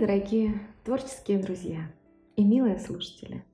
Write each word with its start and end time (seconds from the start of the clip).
дорогие 0.00 0.58
творческие 0.82 1.38
друзья 1.38 1.92
и 2.34 2.42
милые 2.42 2.78
слушатели! 2.78 3.44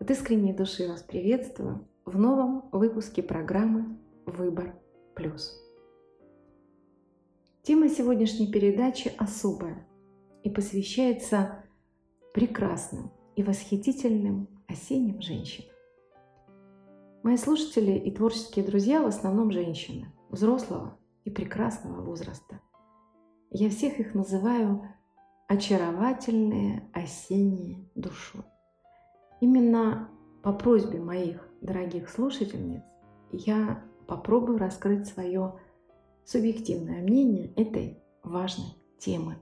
От 0.00 0.10
искренней 0.10 0.52
души 0.52 0.88
вас 0.88 1.04
приветствую 1.04 1.86
в 2.04 2.18
новом 2.18 2.68
выпуске 2.72 3.22
программы 3.22 3.96
«Выбор 4.26 4.74
плюс». 5.14 5.56
Тема 7.62 7.88
сегодняшней 7.88 8.50
передачи 8.50 9.12
особая 9.16 9.86
и 10.42 10.50
посвящается 10.50 11.64
прекрасным 12.32 13.12
и 13.36 13.44
восхитительным 13.44 14.48
осенним 14.66 15.22
женщинам. 15.22 15.70
Мои 17.22 17.36
слушатели 17.36 17.92
и 17.92 18.10
творческие 18.10 18.64
друзья 18.64 19.00
в 19.00 19.06
основном 19.06 19.52
женщины, 19.52 20.12
взрослого 20.30 20.98
и 21.24 21.30
прекрасного 21.30 22.02
возраста. 22.02 22.60
Я 23.52 23.70
всех 23.70 24.00
их 24.00 24.14
называю 24.14 24.88
очаровательные 25.46 26.88
осенние 26.92 27.88
душой. 27.94 28.44
Именно 29.40 30.08
по 30.42 30.52
просьбе 30.52 31.00
моих 31.00 31.46
дорогих 31.60 32.08
слушательниц 32.08 32.82
я 33.30 33.82
попробую 34.06 34.58
раскрыть 34.58 35.06
свое 35.06 35.58
субъективное 36.24 37.02
мнение 37.02 37.52
этой 37.54 38.02
важной 38.22 38.74
темы, 38.98 39.36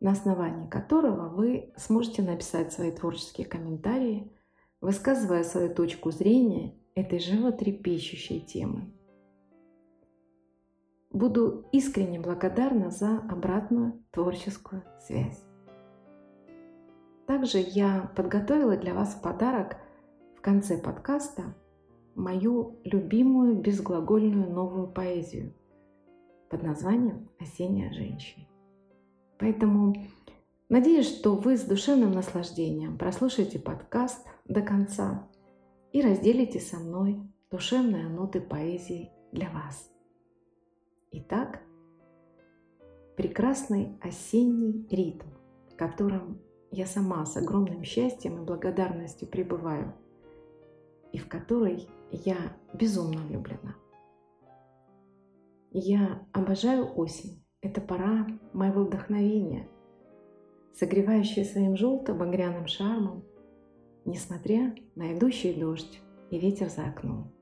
на 0.00 0.12
основании 0.12 0.68
которого 0.68 1.28
вы 1.28 1.72
сможете 1.76 2.22
написать 2.22 2.72
свои 2.72 2.92
творческие 2.92 3.46
комментарии, 3.46 4.32
высказывая 4.80 5.42
свою 5.42 5.74
точку 5.74 6.10
зрения 6.10 6.74
этой 6.94 7.18
животрепещущей 7.18 8.40
темы. 8.40 8.92
Буду 11.10 11.66
искренне 11.72 12.20
благодарна 12.20 12.90
за 12.90 13.18
обратную 13.18 14.04
творческую 14.10 14.82
связь. 15.00 15.42
Также 17.26 17.58
я 17.58 18.12
подготовила 18.14 18.76
для 18.76 18.92
вас 18.92 19.14
подарок 19.14 19.78
в 20.36 20.42
конце 20.42 20.76
подкаста 20.76 21.54
мою 22.14 22.80
любимую 22.84 23.54
безглагольную 23.60 24.50
новую 24.50 24.88
поэзию 24.88 25.54
под 26.50 26.62
названием 26.62 27.30
«Осенняя 27.38 27.92
женщина». 27.92 28.46
Поэтому 29.38 29.94
надеюсь, 30.68 31.08
что 31.08 31.36
вы 31.36 31.56
с 31.56 31.64
душевным 31.64 32.12
наслаждением 32.12 32.98
прослушаете 32.98 33.58
подкаст 33.58 34.26
до 34.44 34.60
конца 34.60 35.26
и 35.92 36.02
разделите 36.02 36.60
со 36.60 36.78
мной 36.78 37.22
душевные 37.50 38.08
ноты 38.08 38.40
поэзии 38.40 39.10
для 39.32 39.48
вас. 39.50 39.90
Итак, 41.20 41.58
прекрасный 43.16 43.98
осенний 44.00 44.86
ритм, 44.88 45.26
которым 45.76 46.40
я 46.70 46.86
сама 46.86 47.26
с 47.26 47.36
огромным 47.36 47.82
счастьем 47.82 48.40
и 48.40 48.46
благодарностью 48.46 49.26
пребываю, 49.26 49.94
и 51.12 51.18
в 51.18 51.28
который 51.28 51.88
я 52.12 52.36
безумно 52.72 53.20
влюблена. 53.22 53.74
Я 55.72 56.24
обожаю 56.32 56.96
осень. 56.96 57.44
Это 57.62 57.80
пора 57.80 58.28
моего 58.52 58.84
вдохновения, 58.84 59.68
согревающая 60.72 61.44
своим 61.44 61.76
желто-багряным 61.76 62.68
шармом, 62.68 63.24
несмотря 64.04 64.72
на 64.94 65.18
идущий 65.18 65.52
дождь 65.52 66.00
и 66.30 66.38
ветер 66.38 66.68
за 66.68 66.84
окном 66.84 67.32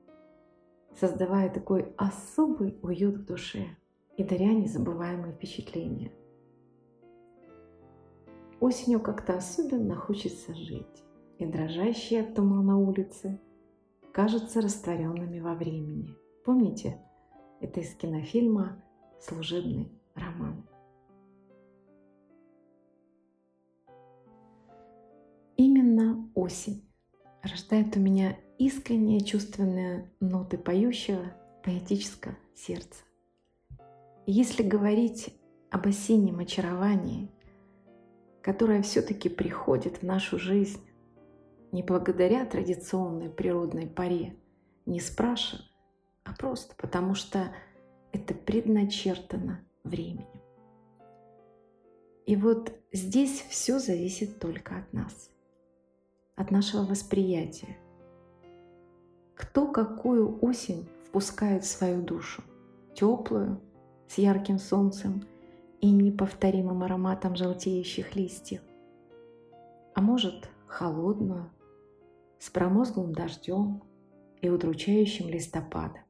создавая 0.99 1.49
такой 1.49 1.93
особый 1.97 2.77
уют 2.81 3.17
в 3.17 3.25
душе 3.25 3.67
и 4.17 4.23
даря 4.23 4.53
незабываемые 4.53 5.33
впечатления. 5.33 6.11
Осенью 8.59 8.99
как-то 8.99 9.37
особенно 9.37 9.95
хочется 9.95 10.55
жить, 10.55 11.03
и 11.37 11.45
дрожащие 11.45 12.21
от 12.21 12.33
тумана 12.33 12.79
улицы 12.79 13.39
кажутся 14.11 14.61
растворенными 14.61 15.39
во 15.39 15.53
времени. 15.53 16.15
Помните, 16.43 16.99
это 17.61 17.81
из 17.81 17.93
кинофильма 17.93 18.83
«Служебный 19.19 19.91
роман». 20.15 20.67
Именно 25.55 26.27
осень 26.33 26.89
рождает 27.43 27.95
у 27.95 27.99
меня 27.99 28.37
искренние 28.57 29.21
чувственные 29.21 30.09
ноты 30.19 30.57
поющего 30.57 31.25
поэтического 31.63 32.35
сердца. 32.55 33.03
Если 34.25 34.63
говорить 34.63 35.33
об 35.69 35.87
осеннем 35.87 36.39
очаровании, 36.39 37.29
которое 38.41 38.81
все-таки 38.81 39.29
приходит 39.29 39.97
в 39.97 40.03
нашу 40.03 40.39
жизнь 40.39 40.81
не 41.71 41.83
благодаря 41.83 42.45
традиционной 42.45 43.29
природной 43.29 43.87
паре, 43.87 44.35
не 44.85 44.99
спрашивая, 44.99 45.65
а 46.23 46.33
просто 46.33 46.73
потому 46.77 47.13
что 47.13 47.53
это 48.13 48.33
предначертано 48.33 49.65
временем. 49.83 50.25
И 52.25 52.35
вот 52.35 52.73
здесь 52.91 53.41
все 53.49 53.79
зависит 53.79 54.39
только 54.39 54.77
от 54.77 54.93
нас, 54.93 55.29
от 56.35 56.51
нашего 56.51 56.83
восприятия– 56.83 57.77
кто 59.37 59.67
какую 59.67 60.39
осень 60.41 60.89
впускает 61.05 61.63
в 61.63 61.67
свою 61.67 62.01
душу. 62.01 62.43
Теплую, 62.95 63.61
с 64.07 64.17
ярким 64.17 64.57
солнцем 64.57 65.23
и 65.79 65.91
неповторимым 65.91 66.83
ароматом 66.83 67.35
желтеющих 67.35 68.15
листьев. 68.15 68.61
А 69.93 70.01
может, 70.01 70.49
холодную, 70.65 71.51
с 72.39 72.49
промозглым 72.49 73.13
дождем 73.13 73.83
и 74.41 74.49
удручающим 74.49 75.29
листопадом. 75.29 76.01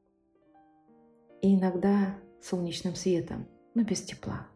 И 1.42 1.56
иногда 1.56 2.18
солнечным 2.42 2.96
светом, 2.96 3.46
но 3.74 3.84
без 3.84 4.02
тепла. 4.02 4.48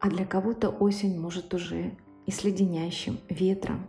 А 0.00 0.10
для 0.10 0.26
кого-то 0.26 0.70
осень 0.70 1.18
может 1.18 1.54
уже 1.54 1.96
и 2.26 2.30
с 2.30 2.42
леденящим 2.42 3.18
ветром, 3.28 3.88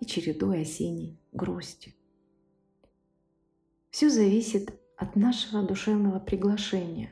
и 0.00 0.06
чередой 0.06 0.62
осенней 0.62 1.18
грусти. 1.32 1.94
Все 3.90 4.08
зависит 4.08 4.72
от 4.96 5.16
нашего 5.16 5.62
душевного 5.62 6.20
приглашения. 6.20 7.10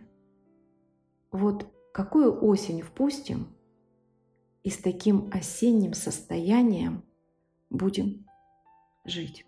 Вот 1.31 1.66
какую 1.93 2.44
осень 2.44 2.83
впустим, 2.83 3.49
и 4.62 4.71
с 4.71 4.77
таким 4.78 5.31
осенним 5.33 5.94
состоянием 5.94 7.03
будем 7.71 8.27
жить. 9.05 9.47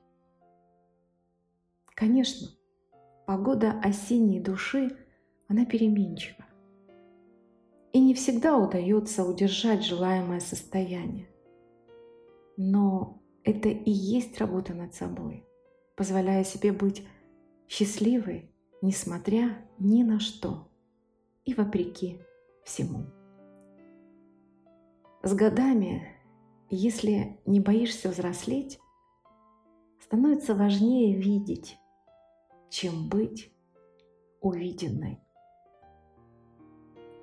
Конечно, 1.95 2.49
погода 3.27 3.79
осенней 3.83 4.41
души, 4.41 4.97
она 5.47 5.67
переменчива. 5.67 6.47
И 7.93 8.01
не 8.01 8.15
всегда 8.15 8.57
удается 8.57 9.25
удержать 9.25 9.85
желаемое 9.85 10.41
состояние. 10.41 11.29
Но 12.57 13.21
это 13.45 13.69
и 13.69 13.91
есть 13.91 14.39
работа 14.39 14.75
над 14.75 14.95
собой, 14.95 15.45
позволяя 15.97 16.45
себе 16.45 16.73
быть 16.73 17.07
счастливой, 17.70 18.53
несмотря 18.82 19.64
ни 19.78 20.03
на 20.03 20.19
что 20.19 20.69
и 21.44 21.54
вопреки 21.54 22.20
всему. 22.64 23.06
С 25.22 25.32
годами, 25.34 26.02
если 26.69 27.38
не 27.46 27.61
боишься 27.61 28.08
взрослеть, 28.08 28.81
становится 30.00 30.56
важнее 30.56 31.17
видеть, 31.17 31.78
чем 32.70 33.08
быть 33.08 33.52
увиденной. 34.40 35.20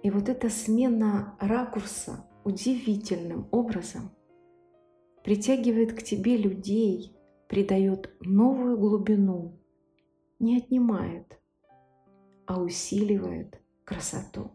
И 0.01 0.09
вот 0.09 0.29
эта 0.29 0.49
смена 0.49 1.35
ракурса 1.41 2.25
удивительным 2.45 3.49
образом 3.51 4.11
притягивает 5.25 5.91
к 5.91 6.01
тебе 6.03 6.37
людей, 6.37 7.17
придает 7.49 8.15
новую 8.21 8.77
глубину 8.77 9.59
не 10.39 10.57
отнимает, 10.57 11.39
а 12.45 12.61
усиливает 12.61 13.59
красоту. 13.83 14.51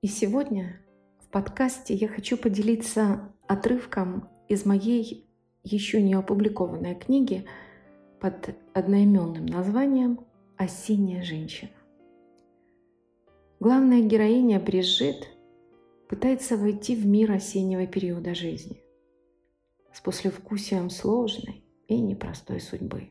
И 0.00 0.08
сегодня 0.08 0.80
в 1.20 1.28
подкасте 1.28 1.94
я 1.94 2.08
хочу 2.08 2.36
поделиться 2.36 3.32
отрывком 3.46 4.28
из 4.48 4.66
моей 4.66 5.28
еще 5.62 6.02
не 6.02 6.14
опубликованной 6.14 6.94
книги 6.94 7.46
под 8.20 8.56
одноименным 8.72 9.46
названием 9.46 10.20
«Осенняя 10.56 11.22
женщина». 11.22 11.70
Главная 13.60 14.00
героиня 14.02 14.58
Брижит 14.58 15.28
пытается 16.08 16.56
войти 16.56 16.96
в 16.96 17.06
мир 17.06 17.30
осеннего 17.30 17.86
периода 17.86 18.34
жизни 18.34 18.82
с 19.92 20.00
послевкусием 20.00 20.90
сложной, 20.90 21.64
и 21.88 22.00
непростой 22.00 22.60
судьбы. 22.60 23.10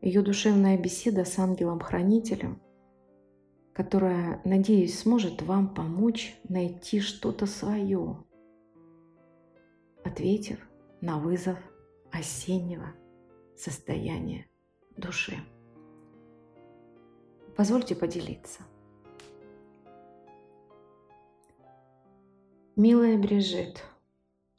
Ее 0.00 0.22
душевная 0.22 0.78
беседа 0.78 1.24
с 1.24 1.38
ангелом-хранителем 1.38 2.60
которая, 3.72 4.42
надеюсь, 4.44 4.98
сможет 4.98 5.40
вам 5.40 5.72
помочь 5.74 6.38
найти 6.48 7.00
что-то 7.00 7.46
свое, 7.46 8.22
ответив 10.04 10.58
на 11.00 11.18
вызов 11.18 11.58
осеннего 12.10 12.92
состояния 13.56 14.46
души. 14.98 15.38
Позвольте 17.56 17.94
поделиться. 17.94 18.60
Милая 22.76 23.16
Брижит, 23.16 23.82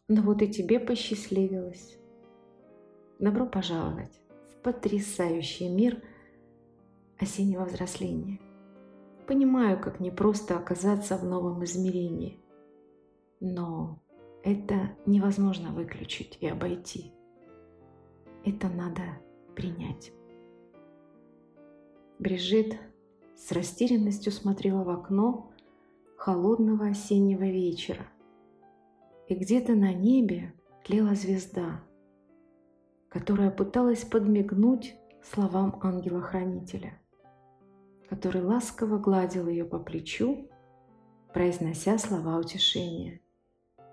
ну 0.08 0.24
вот 0.24 0.42
и 0.42 0.52
тебе 0.52 0.80
посчастливилось. 0.80 2.01
Добро 3.22 3.46
пожаловать 3.46 4.20
в 4.50 4.64
потрясающий 4.64 5.70
мир 5.70 6.02
осеннего 7.20 7.66
взросления. 7.66 8.40
Понимаю, 9.28 9.80
как 9.80 10.00
непросто 10.00 10.58
оказаться 10.58 11.18
в 11.18 11.24
новом 11.24 11.64
измерении, 11.64 12.40
но 13.40 14.02
это 14.44 14.98
невозможно 15.06 15.70
выключить 15.70 16.40
и 16.42 16.48
обойти. 16.48 17.14
Это 18.44 18.70
надо 18.70 19.04
принять. 19.56 20.12
Брижит 22.18 22.76
с 23.36 23.52
растерянностью 23.52 24.32
смотрела 24.32 24.84
в 24.84 24.90
окно 24.90 25.52
холодного 26.18 26.88
осеннего 26.88 27.44
вечера. 27.44 28.08
И 29.28 29.36
где-то 29.36 29.76
на 29.76 29.94
небе 29.94 30.56
тлела 30.84 31.14
звезда, 31.14 31.84
которая 33.12 33.52
пыталась 33.52 34.06
подмигнуть 34.06 34.96
словам 35.22 35.78
ангела-хранителя, 35.84 36.98
который 38.10 38.42
ласково 38.42 39.00
гладил 39.00 39.50
ее 39.50 39.66
по 39.66 39.80
плечу, 39.80 40.50
произнося 41.34 41.98
слова 41.98 42.38
утешения 42.38 43.20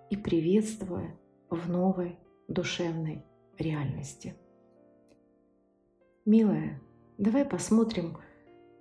и 0.09 0.17
приветствуя 0.17 1.19
в 1.51 1.69
новой 1.69 2.17
душевной 2.47 3.25
реальности. 3.59 4.37
Милая, 6.25 6.81
давай 7.19 7.45
посмотрим, 7.45 8.19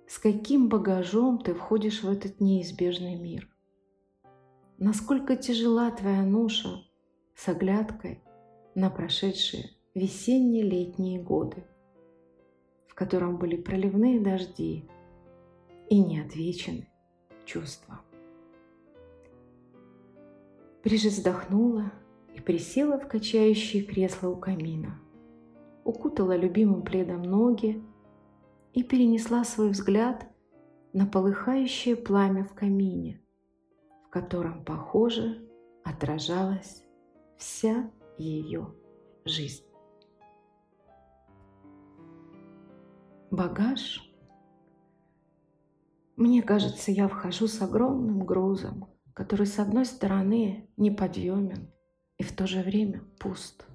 с 0.06 0.18
каким 0.18 0.68
багажом 0.68 1.38
ты 1.38 1.52
входишь 1.52 2.04
в 2.04 2.08
этот 2.08 2.40
неизбежный 2.40 3.16
мир. 3.16 3.48
Насколько 4.78 5.34
тяжела 5.34 5.90
твоя 5.90 6.22
ноша 6.22 6.84
с 7.34 7.48
оглядкой 7.48 8.22
на 8.76 8.88
прошедшие 8.88 9.77
весенне-летние 9.98 11.20
годы, 11.20 11.64
в 12.86 12.94
котором 12.94 13.36
были 13.36 13.56
проливные 13.56 14.20
дожди 14.20 14.88
и 15.88 15.98
неотвечены 16.00 16.88
чувства. 17.44 18.00
Брижит 20.84 21.12
вздохнула 21.12 21.92
и 22.34 22.40
присела 22.40 22.98
в 22.98 23.08
качающее 23.08 23.82
кресло 23.82 24.28
у 24.28 24.36
камина, 24.36 25.00
укутала 25.84 26.36
любимым 26.36 26.82
пледом 26.82 27.22
ноги 27.22 27.82
и 28.72 28.82
перенесла 28.82 29.44
свой 29.44 29.70
взгляд 29.70 30.26
на 30.92 31.06
полыхающее 31.06 31.96
пламя 31.96 32.44
в 32.44 32.54
камине, 32.54 33.20
в 34.06 34.08
котором, 34.10 34.64
похоже, 34.64 35.46
отражалась 35.84 36.84
вся 37.36 37.90
ее 38.16 38.74
жизнь. 39.24 39.67
Багаж? 43.30 44.10
Мне 46.16 46.42
кажется, 46.42 46.90
я 46.90 47.08
вхожу 47.08 47.46
с 47.46 47.60
огромным 47.60 48.24
грузом, 48.24 48.88
который 49.12 49.46
с 49.46 49.58
одной 49.58 49.84
стороны 49.84 50.70
неподъемен 50.78 51.70
и 52.16 52.22
в 52.22 52.34
то 52.34 52.46
же 52.46 52.62
время 52.62 53.04
пуст, 53.20 53.66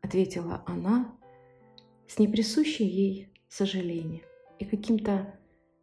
ответила 0.00 0.62
она 0.64 1.12
с 2.06 2.20
неприсущей 2.20 2.86
ей 2.86 3.32
сожалением 3.48 4.24
и 4.60 4.64
каким-то 4.64 5.34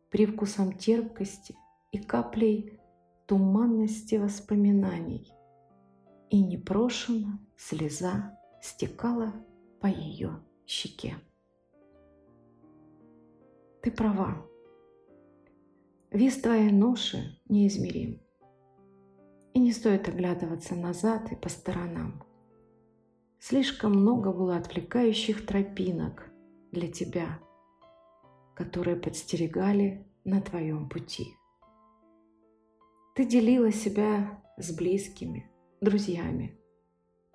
привкусом 0.09 0.71
терпкости 0.71 1.55
и 1.91 1.97
каплей 1.97 2.79
туманности 3.27 4.15
воспоминаний. 4.15 5.33
И 6.29 6.41
непрошено 6.41 7.39
слеза 7.57 8.39
стекала 8.61 9.33
по 9.81 9.87
ее 9.87 10.39
щеке. 10.65 11.17
Ты 13.85 13.91
права. 13.91 14.43
Вес 16.09 16.37
твоей 16.37 16.71
ноши 16.71 17.39
неизмерим. 17.47 18.19
И 19.53 19.59
не 19.59 19.71
стоит 19.73 20.07
оглядываться 20.07 20.73
назад 20.73 21.31
и 21.31 21.35
по 21.35 21.49
сторонам. 21.49 22.23
Слишком 23.37 23.91
много 23.91 24.31
было 24.31 24.57
отвлекающих 24.57 25.45
тропинок 25.45 26.31
для 26.71 26.91
тебя, 26.91 27.39
которые 28.55 28.95
подстерегали 28.95 30.03
на 30.23 30.41
твоем 30.41 30.89
пути. 30.89 31.35
Ты 33.13 33.23
делила 33.23 33.71
себя 33.71 34.43
с 34.57 34.75
близкими, 34.75 35.47
друзьями 35.79 36.59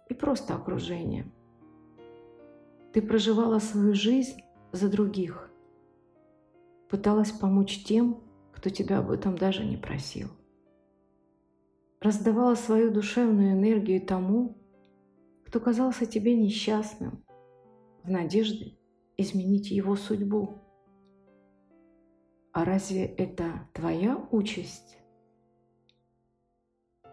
и 0.08 0.14
просто 0.14 0.56
окружением. 0.56 1.32
Ты 2.93 3.02
проживала 3.02 3.61
свою 3.61 3.94
жизнь 3.94 4.41
за 4.73 4.91
других, 4.91 5.50
пыталась 6.90 7.32
помочь 7.32 7.84
тем, 7.84 8.20
кто 8.52 8.69
тебя 8.69 8.98
об 8.98 9.10
этом 9.10 9.38
даже 9.38 9.64
не 9.64 9.76
просил 9.76 10.28
раздавала 12.00 12.54
свою 12.54 12.90
душевную 12.90 13.52
энергию 13.52 14.00
тому, 14.00 14.56
кто 15.46 15.60
казался 15.60 16.06
тебе 16.06 16.34
несчастным, 16.34 17.25
в 18.02 18.10
надежде 18.10 18.78
изменить 19.16 19.70
его 19.70 19.96
судьбу. 19.96 20.58
А 22.52 22.64
разве 22.64 23.04
это 23.04 23.69
твоя 23.75 24.16
участь? 24.31 24.96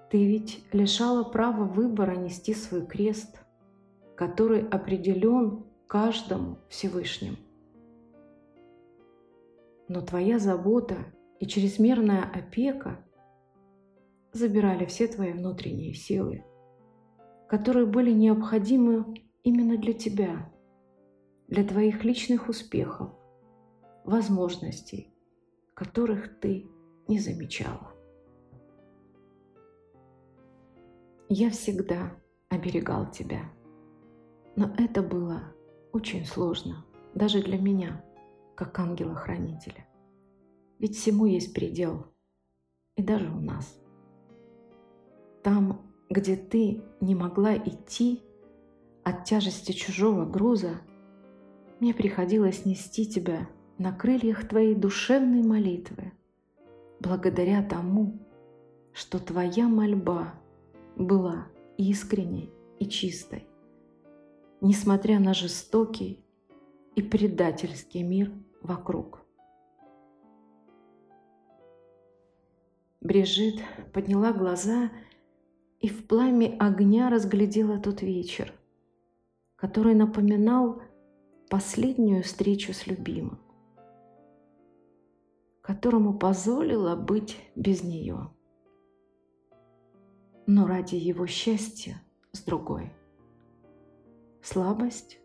Ты 0.09 0.25
ведь 0.25 0.63
лишала 0.71 1.23
права 1.23 1.65
выбора 1.65 2.15
нести 2.15 2.53
свой 2.53 2.85
крест, 2.87 3.41
который 4.15 4.65
определен 4.69 5.65
каждому 5.87 6.59
Всевышним. 6.69 7.37
Но 9.87 10.01
твоя 10.01 10.39
забота 10.39 10.97
и 11.39 11.47
чрезмерная 11.47 12.23
опека 12.23 13.05
забирали 14.33 14.85
все 14.85 15.07
твои 15.07 15.31
внутренние 15.31 15.93
силы, 15.93 16.43
которые 17.47 17.85
были 17.85 18.11
необходимы 18.11 19.13
именно 19.43 19.77
для 19.77 19.93
тебя, 19.93 20.51
для 21.47 21.63
твоих 21.63 22.03
личных 22.03 22.49
успехов, 22.49 23.11
возможностей, 24.03 25.13
которых 25.73 26.39
ты 26.39 26.69
не 27.07 27.19
замечала. 27.19 27.93
Я 31.29 31.49
всегда 31.49 32.15
оберегал 32.49 33.09
тебя, 33.11 33.51
но 34.55 34.73
это 34.77 35.01
было 35.01 35.43
очень 35.91 36.25
сложно, 36.25 36.85
даже 37.13 37.41
для 37.41 37.57
меня, 37.57 38.03
как 38.57 38.77
ангела-хранителя. 38.79 39.87
Ведь 40.79 40.97
всему 40.97 41.25
есть 41.25 41.53
предел, 41.53 42.07
и 42.95 43.03
даже 43.03 43.29
у 43.29 43.39
нас– 43.39 43.73
там, 45.47 45.79
где 46.09 46.35
ты 46.35 46.81
не 46.99 47.15
могла 47.15 47.55
идти 47.55 48.21
от 49.05 49.23
тяжести 49.23 49.71
чужого 49.71 50.25
груза, 50.25 50.81
мне 51.79 51.93
приходилось 51.93 52.65
нести 52.65 53.05
тебя 53.05 53.47
на 53.77 53.93
крыльях 53.93 54.45
твоей 54.45 54.75
душевной 54.75 55.43
молитвы, 55.43 56.11
благодаря 56.99 57.63
тому, 57.63 58.19
что 58.91 59.19
твоя 59.19 59.69
мольба 59.69 60.33
была 60.97 61.47
искренней 61.77 62.51
и 62.79 62.85
чистой, 62.85 63.47
несмотря 64.59 65.17
на 65.17 65.33
жестокий 65.33 66.25
и 66.95 67.01
предательский 67.01 68.03
мир 68.03 68.33
вокруг. 68.61 69.21
Брижит 73.01 73.61
подняла 73.93 74.33
глаза 74.33 74.91
и 75.79 75.87
в 75.87 76.07
пламя 76.07 76.55
огня 76.59 77.09
разглядела 77.09 77.79
тот 77.79 78.01
вечер, 78.01 78.51
который 79.55 79.93
напоминал 79.93 80.81
последнюю 81.49 82.23
встречу 82.23 82.73
с 82.73 82.87
любимым, 82.87 83.39
которому 85.61 86.17
позволила 86.17 86.95
быть 86.95 87.37
без 87.55 87.83
нее. 87.83 88.29
Но 90.45 90.65
ради 90.65 90.95
его 90.95 91.27
счастья 91.27 92.01
с 92.31 92.41
другой. 92.41 92.91
Слабость 94.41 95.19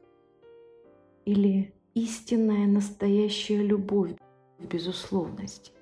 или 1.24 1.74
истинная 1.94 2.66
настоящая 2.66 3.62
любовь 3.62 4.16
в 4.58 4.66
безусловности, 4.66 5.72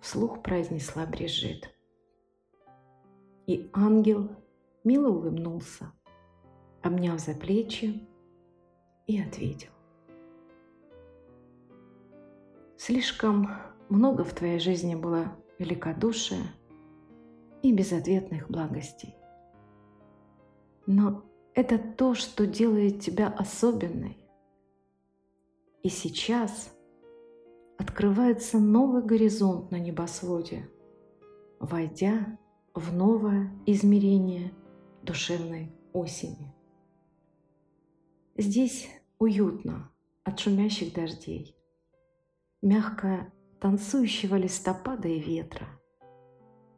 вслух 0.00 0.42
произнесла 0.42 1.06
Брижит. 1.06 1.74
И 3.46 3.68
ангел 3.72 4.30
мило 4.84 5.08
улыбнулся, 5.08 5.92
обняв 6.82 7.20
за 7.20 7.34
плечи 7.34 8.06
и 9.06 9.20
ответил. 9.20 9.70
Слишком 12.76 13.48
много 13.88 14.24
в 14.24 14.32
твоей 14.32 14.58
жизни 14.58 14.94
было 14.94 15.36
великодушия 15.58 16.42
и 17.62 17.72
безответных 17.72 18.50
благостей. 18.50 19.14
Но 20.86 21.22
это 21.54 21.78
то, 21.78 22.14
что 22.14 22.46
делает 22.46 23.00
тебя 23.00 23.28
особенной. 23.28 24.16
И 25.82 25.88
сейчас 25.88 26.72
открывается 27.78 28.58
новый 28.58 29.02
горизонт 29.02 29.70
на 29.70 29.78
небосводе, 29.78 30.68
войдя 31.58 32.38
в 32.74 32.94
новое 32.94 33.52
измерение 33.66 34.52
душевной 35.02 35.72
осени. 35.92 36.54
Здесь 38.36 38.88
уютно 39.18 39.90
от 40.24 40.38
шумящих 40.38 40.94
дождей, 40.94 41.56
мягко 42.62 43.30
танцующего 43.60 44.36
листопада 44.36 45.08
и 45.08 45.18
ветра, 45.18 45.68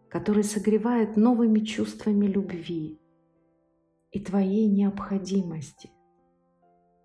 который 0.09 0.43
согревает 0.43 1.17
новыми 1.17 1.61
чувствами 1.61 2.27
любви 2.27 3.01
и 4.15 4.21
твоей 4.21 4.69
необходимости. 4.69 5.91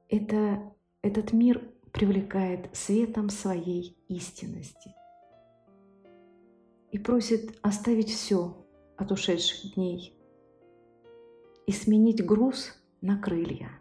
Это, 0.09 0.71
этот 1.01 1.33
мир 1.33 1.59
привлекает 1.91 2.69
светом 2.73 3.29
своей 3.29 3.97
истинности 4.07 4.93
и 6.91 6.99
просит 6.99 7.57
оставить 7.63 8.09
все 8.09 8.63
от 8.95 9.11
ушедших 9.11 9.73
дней 9.73 10.15
и 11.65 11.71
сменить 11.71 12.23
груз 12.23 12.79
на 13.01 13.17
крылья, 13.17 13.71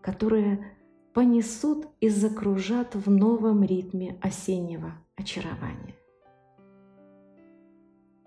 которые 0.00 0.74
понесут 1.12 1.86
и 2.00 2.08
закружат 2.08 2.94
в 2.94 3.10
новом 3.10 3.62
ритме 3.62 4.18
осеннего 4.22 4.94
очарования. 5.16 5.96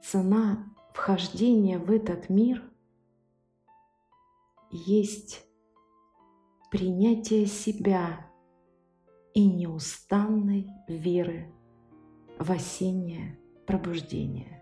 Цена 0.03 0.71
вхождения 0.93 1.79
в 1.79 1.89
этот 1.89 2.29
мир 2.29 2.61
есть 4.75 5.45
принятие 6.69 7.45
себя 7.45 8.29
и 9.33 9.45
неустанной 9.45 10.67
веры 10.89 11.53
в 12.37 12.51
осеннее 12.51 13.39
пробуждение. 13.65 14.61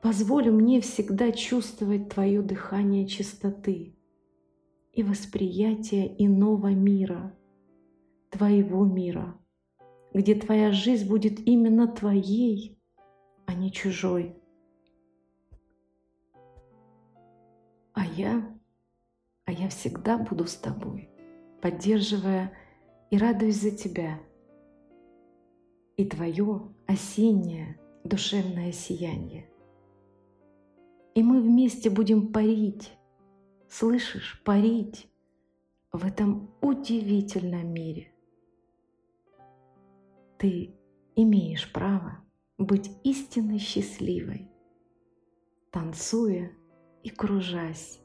Позволь 0.00 0.50
мне 0.50 0.80
всегда 0.80 1.32
чувствовать 1.32 2.08
Твое 2.08 2.40
дыхание 2.40 3.06
чистоты 3.06 3.98
и 4.92 5.02
восприятие 5.02 6.24
иного 6.24 6.68
мира, 6.68 7.36
Твоего 8.30 8.86
мира, 8.86 9.38
где 10.14 10.34
Твоя 10.34 10.72
жизнь 10.72 11.08
будет 11.08 11.40
именно 11.40 11.88
Твоей, 11.88 12.80
а 13.46 13.54
не 13.54 13.70
чужой. 13.70 14.40
А 17.96 18.04
я, 18.04 18.46
а 19.46 19.52
я 19.52 19.70
всегда 19.70 20.18
буду 20.18 20.46
с 20.46 20.54
тобой, 20.54 21.08
поддерживая 21.62 22.52
и 23.10 23.16
радуюсь 23.16 23.62
за 23.62 23.70
тебя 23.70 24.20
и 25.96 26.04
твое 26.04 26.74
осеннее 26.86 27.80
душевное 28.04 28.70
сияние. 28.70 29.48
И 31.14 31.22
мы 31.22 31.40
вместе 31.40 31.88
будем 31.88 32.34
парить, 32.34 32.92
слышишь, 33.66 34.42
парить 34.44 35.08
в 35.90 36.04
этом 36.04 36.50
удивительном 36.60 37.72
мире. 37.72 38.12
Ты 40.36 40.76
имеешь 41.14 41.72
право 41.72 42.22
быть 42.58 42.90
истинно 43.04 43.58
счастливой, 43.58 44.50
танцуя 45.70 46.52
и 47.06 47.08
кружась 47.08 48.00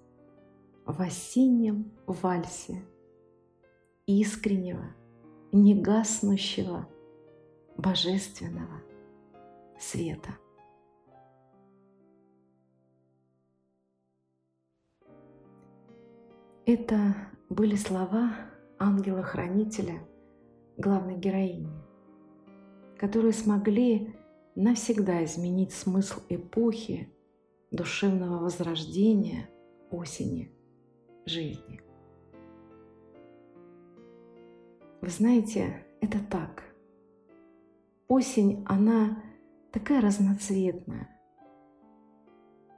в 0.86 1.02
осеннем 1.02 1.92
вальсе 2.06 2.86
искреннего, 4.06 4.94
негаснущего, 5.52 6.88
божественного 7.78 8.84
света. 9.80 10.38
Это 16.68 17.16
были 17.50 17.76
слова 17.76 18.36
ангела-хранителя 18.78 20.08
главной 20.78 21.18
героини, 21.18 21.74
которые 23.00 23.34
смогли 23.34 24.16
навсегда 24.54 25.26
изменить 25.26 25.74
смысл 25.74 26.20
эпохи 26.30 27.12
душевного 27.72 28.38
возрождения 28.40 29.50
осени 29.90 30.52
жизни. 31.26 31.82
Вы 35.02 35.10
знаете, 35.10 35.86
это 36.02 36.20
так. 36.20 36.64
Осень, 38.08 38.64
она 38.68 39.24
такая 39.72 40.02
разноцветная. 40.02 41.10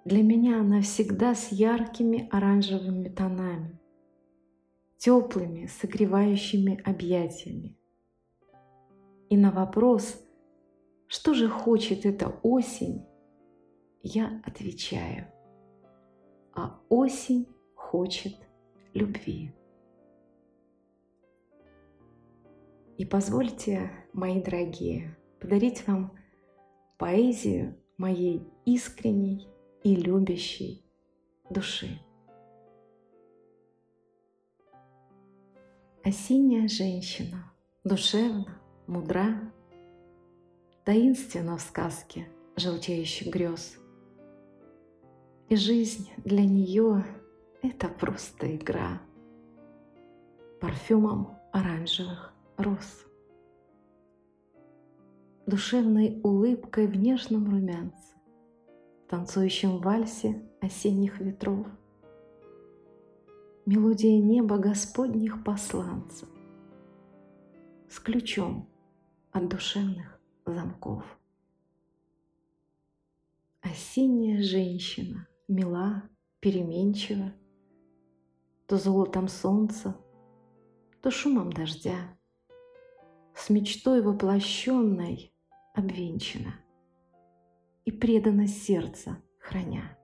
Для 0.05 0.21
меня 0.21 0.59
она 0.59 0.81
всегда 0.81 1.33
с 1.33 1.51
яркими 1.51 2.29
оранжевыми 2.31 3.09
тонами, 3.09 3.79
теплыми, 4.97 5.65
согревающими 5.65 6.81
объятиями. 6.83 7.77
И 9.29 9.37
на 9.37 9.51
вопрос, 9.51 10.21
что 11.07 11.33
же 11.33 11.49
хочет 11.49 12.05
эта 12.05 12.29
осень, 12.43 13.05
я 14.03 14.41
отвечаю, 14.45 15.27
а 16.53 16.77
осень 16.89 17.47
хочет 17.73 18.35
любви. 18.93 19.55
И 22.97 23.05
позвольте, 23.05 23.89
мои 24.11 24.41
дорогие, 24.41 25.17
подарить 25.39 25.87
вам 25.87 26.11
поэзию 26.97 27.75
моей 27.97 28.45
искренней 28.65 29.47
и 29.83 29.95
любящей 29.95 30.85
души. 31.49 31.99
Осенняя 36.03 36.67
женщина, 36.67 37.53
душевна, 37.85 38.61
мудра, 38.85 39.53
таинственна 40.83 41.57
в 41.57 41.61
сказке 41.61 42.27
желтеющих 42.57 43.33
грез– 43.33 43.77
и 45.49 45.55
жизнь 45.55 46.09
для 46.17 46.45
нее— 46.45 47.05
это 47.61 47.87
просто 47.87 48.55
игра 48.55 49.01
парфюмом 50.63 51.37
оранжевых 51.51 52.33
роз. 52.55 53.05
Душевной 55.45 56.21
улыбкой 56.23 56.87
в 56.87 56.95
нежном 56.95 57.49
румянце, 57.49 58.15
танцующем 59.09 59.79
вальсе 59.79 60.41
осенних 60.61 61.19
ветров, 61.19 61.67
мелодия 63.65 64.21
неба 64.21 64.57
Господних 64.57 65.43
посланцев 65.43 66.29
с 67.89 67.99
ключом 67.99 68.69
от 69.33 69.49
душевных 69.49 70.17
замков. 70.45 71.03
Осенняя 73.61 74.41
женщина— 74.41 75.27
мила, 75.47 76.03
переменчива, 76.39 77.33
то 78.67 78.77
золотом 78.77 79.27
солнца, 79.27 79.95
то 81.01 81.11
шумом 81.11 81.51
дождя, 81.51 82.17
с 83.35 83.49
мечтой 83.49 84.01
воплощенной 84.01 85.33
обвенчана 85.73 86.55
и 87.85 87.91
предана 87.91 88.47
сердца 88.47 89.21
храня. 89.39 89.97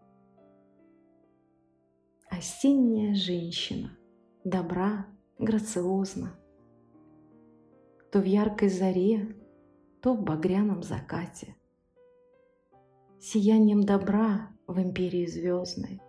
Осенняя 2.30 3.16
женщина, 3.16 3.98
добра, 4.44 5.08
грациозна, 5.38 6.40
то 8.12 8.20
в 8.20 8.26
яркой 8.26 8.70
заре, 8.70 9.36
то 10.02 10.14
в 10.14 10.22
багряном 10.24 10.84
закате. 10.84 11.56
Сиянием 13.20 13.84
добра 13.84 14.56
в 14.70 14.80
империи 14.80 15.26
звездной, 15.26 16.00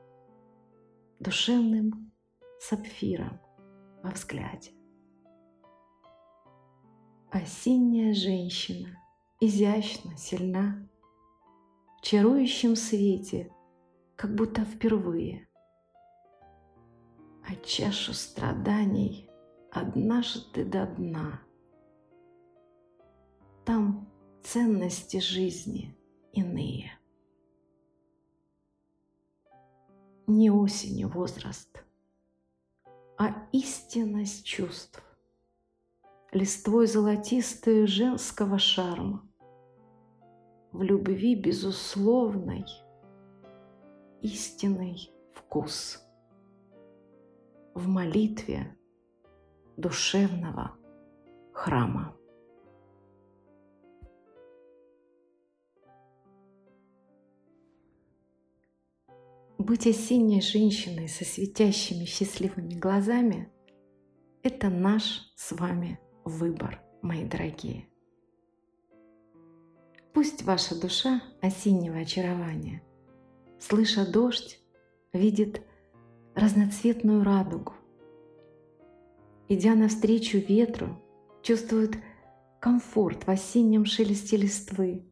душевным 1.18 2.12
сапфиром 2.58 3.40
во 4.02 4.10
взгляде. 4.10 4.72
осенняя 7.30 8.12
женщина, 8.12 8.98
изящна, 9.40 10.14
сильна, 10.18 10.86
в 11.96 12.02
чарующем 12.02 12.76
свете, 12.76 13.50
как 14.14 14.34
будто 14.34 14.64
впервые. 14.66 15.48
А 17.48 17.54
чашу 17.64 18.12
страданий 18.12 19.30
однажды 19.70 20.66
до 20.66 20.86
дна. 20.86 21.40
Там 23.64 24.06
ценности 24.42 25.18
жизни 25.18 25.96
иные. 26.32 26.99
Не 30.32 30.48
осень 30.48 31.04
возраст, 31.08 31.82
а 33.18 33.48
истинность 33.50 34.46
чувств, 34.46 35.02
листвой 36.30 36.86
золотистую 36.86 37.88
женского 37.88 38.56
шарма, 38.60 39.28
в 40.70 40.82
любви 40.82 41.34
безусловной 41.34 42.64
истинный 44.22 45.12
вкус, 45.34 46.00
в 47.74 47.88
молитве 47.88 48.78
душевного 49.76 50.76
храма. 51.52 52.14
Быть 59.60 59.86
осенней 59.86 60.40
женщиной 60.40 61.06
со 61.06 61.22
светящими 61.22 62.06
счастливыми 62.06 62.72
глазами– 62.72 63.52
это 64.42 64.70
наш 64.70 65.30
с 65.36 65.52
вами 65.52 66.00
выбор, 66.24 66.80
мои 67.02 67.26
дорогие. 67.26 67.86
Пусть 70.14 70.44
ваша 70.44 70.80
душа 70.80 71.20
осеннего 71.42 71.98
очарования, 71.98 72.82
слыша 73.58 74.10
дождь, 74.10 74.58
видит 75.12 75.60
разноцветную 76.34 77.22
радугу. 77.22 77.74
Идя 79.50 79.74
навстречу 79.74 80.38
ветру, 80.38 80.98
чувствует 81.42 81.98
комфорт 82.60 83.26
в 83.26 83.28
осеннем 83.28 83.84
шелесте 83.84 84.38
листвы 84.38 85.04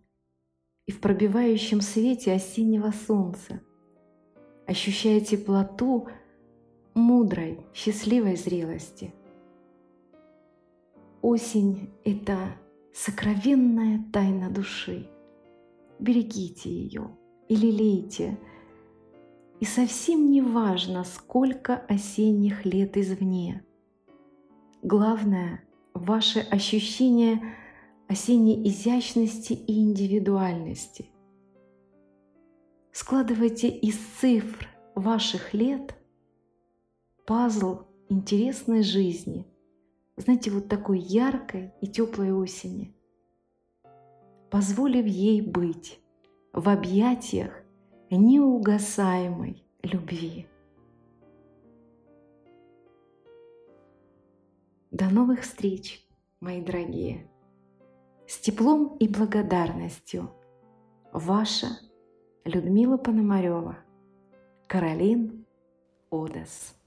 и 0.87 0.93
в 0.93 1.01
пробивающем 1.03 1.83
свете 1.83 2.33
осеннего 2.33 2.93
солнца– 2.93 3.61
ощущая 4.69 5.21
теплоту 5.21 6.09
мудрой, 6.95 7.59
счастливой 7.73 8.37
зрелости. 8.37 9.15
Осень— 11.23 11.91
это 12.05 12.37
сокровенная 12.93 14.05
тайна 14.13 14.51
души. 14.51 15.09
Берегите 15.99 16.71
ее 16.71 17.11
и 17.49 17.57
лелейте. 17.57 18.39
И 19.59 19.65
совсем 19.65 20.31
не 20.31 20.43
важно, 20.43 21.03
сколько 21.03 21.75
осенних 21.89 22.67
лет 22.67 22.97
извне. 22.99 23.65
Главное— 24.83 25.65
ваше 25.95 26.41
ощущение 26.41 27.43
осенней 28.07 28.69
изящности 28.69 29.55
и 29.55 29.81
индивидуальности— 29.81 31.11
Складывайте 33.01 33.69
из 33.69 33.97
цифр 34.19 34.67
ваших 34.97 35.55
лет 35.55 35.95
пазл 37.27 37.83
интересной 38.09 38.83
жизни. 38.83 39.47
Знаете, 40.17 40.51
вот 40.51 40.69
такой 40.69 40.99
яркой 40.99 41.73
и 41.81 41.87
теплой 41.87 42.33
осени. 42.33 42.93
Позволив 44.51 45.07
ей 45.07 45.43
быть 45.43 46.01
в 46.53 46.69
объятиях 46.69 47.63
неугасаемой 48.11 49.65
любви. 49.85 50.49
До 54.91 55.09
новых 55.09 55.43
встреч, 55.43 56.05
мои 56.41 56.61
дорогие! 56.61 57.31
С 58.27 58.41
теплом 58.41 58.97
и 58.97 59.07
благодарностью 59.07 60.33
ваша 61.13 61.69
Людмила 62.49 62.97
Пономарева, 62.97 63.77
Каролин 64.69 65.45
Одес. 66.11 66.78